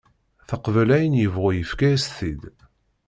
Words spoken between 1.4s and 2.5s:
yefka-as-t-id.